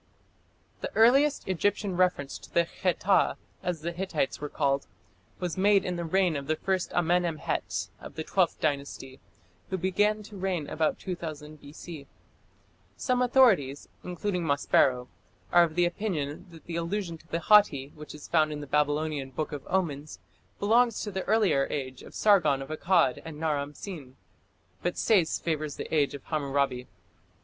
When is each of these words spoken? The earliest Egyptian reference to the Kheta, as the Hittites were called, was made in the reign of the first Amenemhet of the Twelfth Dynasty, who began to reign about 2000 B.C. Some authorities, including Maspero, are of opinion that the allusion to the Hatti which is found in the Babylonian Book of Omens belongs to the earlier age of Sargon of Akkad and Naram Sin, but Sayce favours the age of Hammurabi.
The 0.79 0.91
earliest 0.95 1.47
Egyptian 1.47 1.95
reference 1.95 2.39
to 2.39 2.51
the 2.51 2.65
Kheta, 2.65 3.37
as 3.61 3.81
the 3.81 3.91
Hittites 3.91 4.41
were 4.41 4.49
called, 4.49 4.87
was 5.39 5.59
made 5.59 5.85
in 5.85 5.95
the 5.95 6.03
reign 6.05 6.35
of 6.35 6.47
the 6.47 6.55
first 6.55 6.91
Amenemhet 6.95 7.89
of 7.99 8.15
the 8.15 8.23
Twelfth 8.23 8.59
Dynasty, 8.59 9.19
who 9.69 9.77
began 9.77 10.23
to 10.23 10.35
reign 10.35 10.67
about 10.67 10.97
2000 10.97 11.61
B.C. 11.61 12.07
Some 12.97 13.21
authorities, 13.21 13.89
including 14.03 14.43
Maspero, 14.43 15.07
are 15.51 15.65
of 15.65 15.77
opinion 15.77 16.47
that 16.49 16.65
the 16.65 16.77
allusion 16.77 17.19
to 17.19 17.27
the 17.27 17.41
Hatti 17.41 17.89
which 17.93 18.15
is 18.15 18.27
found 18.27 18.51
in 18.51 18.59
the 18.61 18.65
Babylonian 18.65 19.29
Book 19.29 19.51
of 19.51 19.63
Omens 19.67 20.17
belongs 20.59 20.99
to 21.01 21.11
the 21.11 21.21
earlier 21.25 21.67
age 21.69 22.01
of 22.01 22.15
Sargon 22.15 22.59
of 22.63 22.69
Akkad 22.69 23.21
and 23.23 23.39
Naram 23.39 23.75
Sin, 23.75 24.15
but 24.81 24.97
Sayce 24.97 25.37
favours 25.37 25.75
the 25.75 25.93
age 25.93 26.15
of 26.15 26.23
Hammurabi. 26.23 26.87